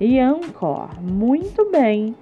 [0.00, 0.88] e Anchor.
[1.02, 2.14] Muito bem!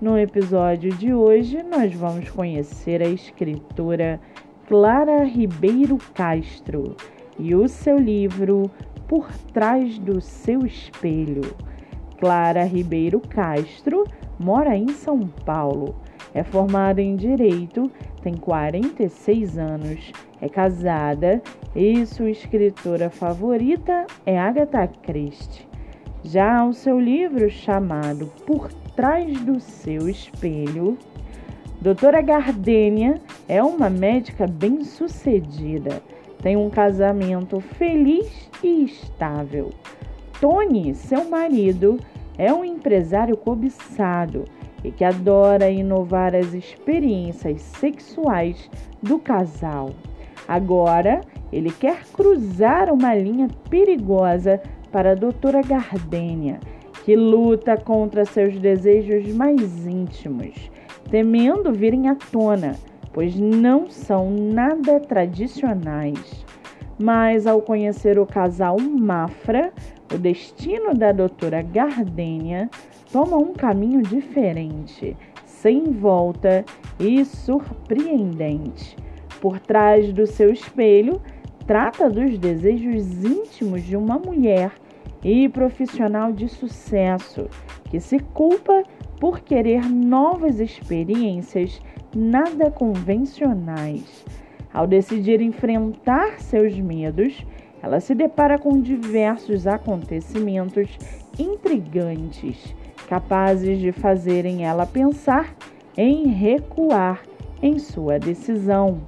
[0.00, 4.20] No episódio de hoje, nós vamos conhecer a escritora
[4.68, 6.96] Clara Ribeiro Castro
[7.38, 8.70] e o seu livro
[9.08, 11.42] Por Trás do Seu Espelho.
[12.18, 14.04] Clara Ribeiro Castro
[14.38, 15.96] mora em São Paulo,
[16.32, 17.90] é formada em Direito,
[18.22, 21.42] tem 46 anos, é casada
[21.74, 25.73] e sua escritora favorita é Agatha Christie.
[26.26, 30.96] Já o seu livro chamado Por Trás do Seu Espelho,
[31.82, 36.02] Doutora Gardênia é uma médica bem-sucedida,
[36.42, 39.68] tem um casamento feliz e estável.
[40.40, 42.00] Tony, seu marido,
[42.38, 44.46] é um empresário cobiçado
[44.82, 48.70] e que adora inovar as experiências sexuais
[49.02, 49.90] do casal.
[50.48, 51.20] Agora,
[51.52, 54.60] ele quer cruzar uma linha perigosa
[54.94, 56.60] para a doutora Gardênia,
[57.04, 60.70] que luta contra seus desejos mais íntimos,
[61.10, 62.76] temendo virem à tona,
[63.12, 66.46] pois não são nada tradicionais.
[66.96, 69.72] Mas ao conhecer o casal Mafra,
[70.14, 72.70] o destino da doutora Gardênia
[73.10, 76.64] toma um caminho diferente, sem volta
[77.00, 78.96] e surpreendente.
[79.40, 81.20] Por trás do seu espelho,
[81.66, 84.70] trata dos desejos íntimos de uma mulher
[85.24, 87.48] e profissional de sucesso
[87.90, 88.84] que se culpa
[89.18, 91.80] por querer novas experiências
[92.14, 94.24] nada convencionais.
[94.72, 97.46] Ao decidir enfrentar seus medos,
[97.82, 100.98] ela se depara com diversos acontecimentos
[101.38, 102.74] intrigantes,
[103.08, 105.54] capazes de fazerem ela pensar
[105.96, 107.22] em recuar
[107.62, 109.00] em sua decisão.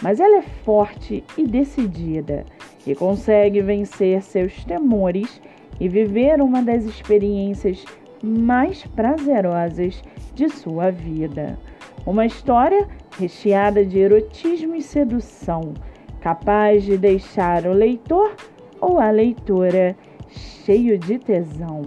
[0.00, 2.44] Mas ela é forte e decidida
[2.86, 5.40] e consegue vencer seus temores
[5.80, 7.84] e viver uma das experiências
[8.22, 10.02] mais prazerosas
[10.34, 11.58] de sua vida.
[12.06, 15.74] Uma história recheada de erotismo e sedução,
[16.20, 18.34] capaz de deixar o leitor
[18.80, 19.96] ou a leitora
[20.28, 21.82] cheio de tesão.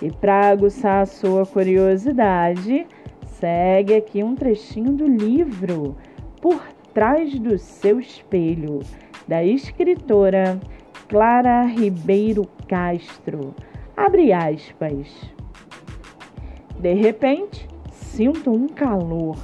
[0.00, 2.86] E para aguçar a sua curiosidade,
[3.26, 5.96] segue aqui um trechinho do livro
[6.40, 6.62] Por
[6.94, 8.80] Trás do Seu Espelho,
[9.26, 10.58] da escritora
[11.08, 13.54] Clara Ribeiro Castro.
[13.96, 15.08] Abre aspas.
[16.78, 19.38] De repente, sinto um calor,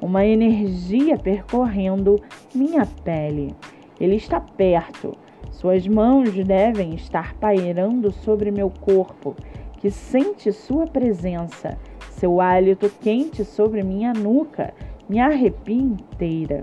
[0.00, 2.14] uma energia percorrendo
[2.54, 3.56] minha pele.
[4.00, 5.12] Ele está perto.
[5.50, 9.34] Suas mãos devem estar pairando sobre meu corpo,
[9.78, 11.76] que sente sua presença.
[12.10, 14.72] Seu hálito quente sobre minha nuca
[15.08, 16.62] me arrepia inteira.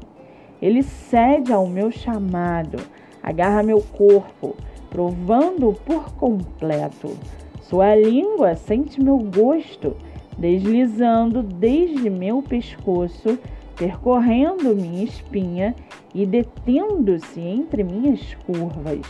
[0.61, 2.77] Ele cede ao meu chamado
[3.27, 4.55] agarra meu corpo,
[4.89, 7.17] provando-o por completo.
[7.61, 9.97] Sua língua sente meu gosto,
[10.37, 13.37] deslizando desde meu pescoço,
[13.75, 15.75] percorrendo minha espinha
[16.15, 19.05] e detendo-se entre minhas curvas.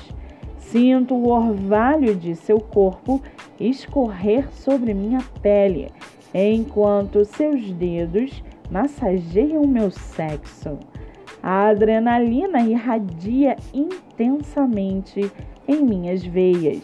[0.58, 3.22] Sinto o orvalho de seu corpo
[3.60, 5.92] escorrer sobre minha pele,
[6.34, 10.80] enquanto seus dedos massageiam meu sexo.
[11.42, 15.32] A adrenalina irradia intensamente
[15.68, 16.82] em minhas veias,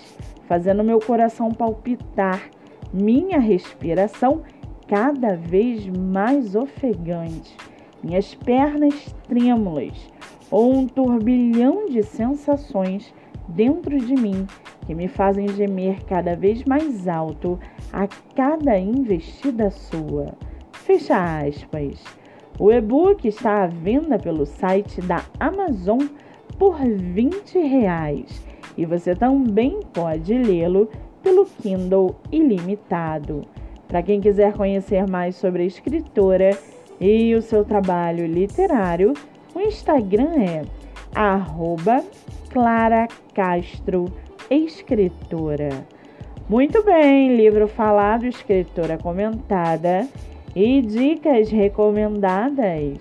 [0.48, 2.50] fazendo meu coração palpitar,
[2.94, 4.44] minha respiração
[4.88, 7.58] cada vez mais ofegante,
[8.04, 10.12] minhas pernas trêmulas,
[10.52, 13.14] ou um turbilhão de sensações
[13.48, 14.46] dentro de mim
[14.86, 17.60] que me fazem gemer cada vez mais alto
[17.92, 20.34] a cada investida sua.
[20.72, 22.04] Fecha aspas.
[22.64, 26.00] O e-book está à venda pelo site da Amazon
[26.58, 28.42] por 20 reais,
[28.78, 30.90] e você também pode lê-lo
[31.22, 33.42] pelo Kindle ilimitado.
[33.86, 36.58] Para quem quiser conhecer mais sobre a escritora
[37.02, 39.12] e o seu trabalho literário,
[39.54, 40.64] o Instagram é
[41.14, 42.02] arroba
[42.50, 44.06] Clara Castro
[44.50, 45.86] Escritora.
[46.48, 50.08] Muito bem, livro falado, escritora comentada
[50.56, 53.00] e dicas recomendadas.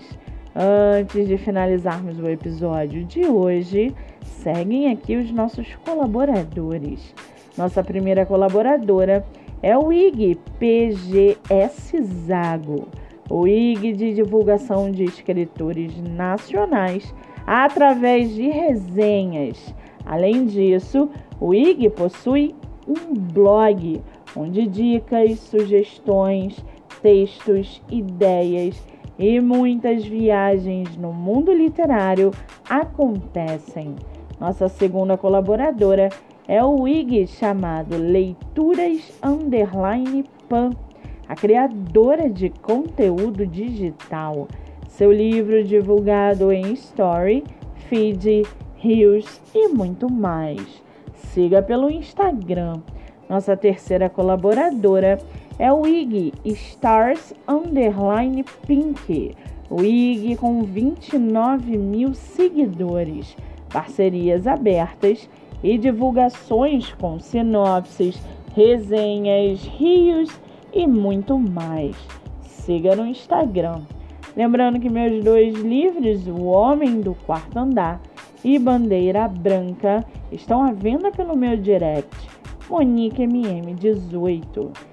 [0.55, 7.13] Antes de finalizarmos o episódio de hoje, seguem aqui os nossos colaboradores.
[7.57, 9.25] Nossa primeira colaboradora
[9.61, 12.87] é o IG PGS Zago,
[13.29, 17.13] o IG de divulgação de escritores nacionais
[17.47, 19.73] através de resenhas.
[20.05, 21.09] Além disso,
[21.39, 22.53] o IG possui
[22.87, 24.01] um blog
[24.35, 26.63] onde dicas, sugestões,
[27.03, 28.81] textos, ideias
[29.19, 32.31] e muitas viagens no mundo literário
[32.67, 33.95] acontecem.
[34.39, 36.09] Nossa segunda colaboradora
[36.47, 40.71] é o IG chamado Leituras Underline Pan,
[41.27, 44.47] a criadora de conteúdo digital.
[44.87, 47.43] Seu livro divulgado em Story,
[47.89, 48.43] Feed,
[48.77, 50.81] Reels e muito mais.
[51.13, 52.81] Siga pelo Instagram.
[53.29, 55.17] Nossa terceira colaboradora
[55.59, 59.35] é o IG Stars Underline Pink,
[59.69, 63.37] o IG com 29 mil seguidores,
[63.71, 65.29] parcerias abertas
[65.63, 68.21] e divulgações com sinopses,
[68.55, 70.29] resenhas, rios
[70.73, 71.95] e muito mais.
[72.41, 73.81] Siga no Instagram.
[74.35, 78.01] Lembrando que meus dois livros, O Homem do Quarto Andar
[78.43, 82.09] e Bandeira Branca, estão à venda pelo meu direct,
[82.67, 84.92] MoniqueMM18.